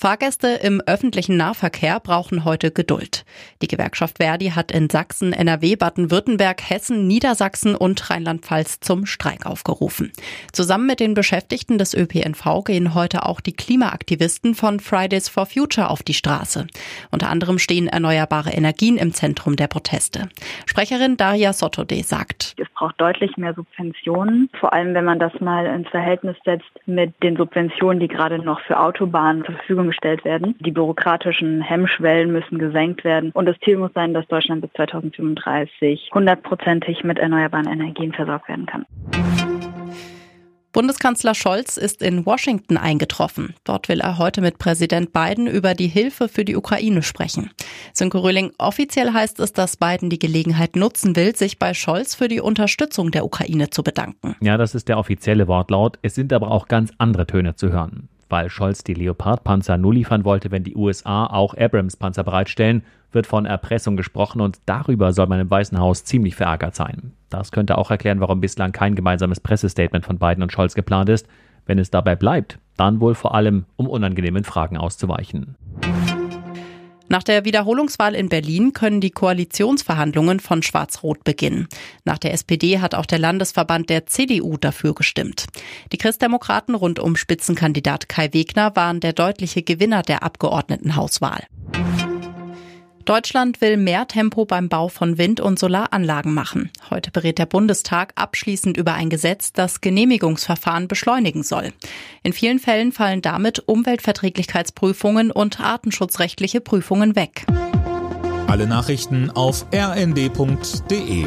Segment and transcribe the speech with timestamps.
[0.00, 3.24] Fahrgäste im öffentlichen Nahverkehr brauchen heute Geduld.
[3.62, 10.12] Die Gewerkschaft Verdi hat in Sachsen, NRW, Baden-Württemberg, Hessen, Niedersachsen und Rheinland-Pfalz zum Streik aufgerufen.
[10.52, 15.90] Zusammen mit den Beschäftigten des ÖPNV gehen heute auch die Klimaaktivisten von Fridays for Future
[15.90, 16.68] auf die Straße.
[17.10, 20.28] Unter anderem stehen erneuerbare Energien im Zentrum der Proteste.
[20.66, 25.66] Sprecherin Daria Sottode sagt, es braucht deutlich mehr Subventionen, vor allem wenn man das mal
[25.66, 30.54] ins Verhältnis setzt mit den Subventionen, die gerade noch für Autobahnen zur Verfügung gestellt werden.
[30.60, 36.10] Die bürokratischen Hemmschwellen müssen gesenkt werden und das Ziel muss sein, dass Deutschland bis 2035
[36.14, 38.86] hundertprozentig mit erneuerbaren Energien versorgt werden kann.
[40.72, 43.54] Bundeskanzler Scholz ist in Washington eingetroffen.
[43.64, 47.50] Dort will er heute mit Präsident Biden über die Hilfe für die Ukraine sprechen.
[47.92, 52.28] Sönke Röhling, offiziell heißt es, dass Biden die Gelegenheit nutzen will, sich bei Scholz für
[52.28, 54.36] die Unterstützung der Ukraine zu bedanken.
[54.40, 55.98] Ja, das ist der offizielle Wortlaut.
[56.02, 60.24] Es sind aber auch ganz andere Töne zu hören weil Scholz die Leopard-Panzer nur liefern
[60.24, 65.40] wollte, wenn die USA auch Abrams-Panzer bereitstellen, wird von Erpressung gesprochen und darüber soll man
[65.40, 67.12] im Weißen Haus ziemlich verärgert sein.
[67.30, 71.26] Das könnte auch erklären, warum bislang kein gemeinsames Pressestatement von Biden und Scholz geplant ist.
[71.66, 75.56] Wenn es dabei bleibt, dann wohl vor allem, um unangenehmen Fragen auszuweichen.
[77.08, 81.68] Nach der Wiederholungswahl in Berlin können die Koalitionsverhandlungen von Schwarz-Rot beginnen.
[82.04, 85.46] Nach der SPD hat auch der Landesverband der CDU dafür gestimmt.
[85.92, 91.44] Die Christdemokraten rund um Spitzenkandidat Kai Wegner waren der deutliche Gewinner der Abgeordnetenhauswahl.
[93.08, 96.70] Deutschland will mehr Tempo beim Bau von Wind- und Solaranlagen machen.
[96.90, 101.72] Heute berät der Bundestag abschließend über ein Gesetz, das Genehmigungsverfahren beschleunigen soll.
[102.22, 107.46] In vielen Fällen fallen damit Umweltverträglichkeitsprüfungen und artenschutzrechtliche Prüfungen weg.
[108.46, 111.26] Alle Nachrichten auf rnd.de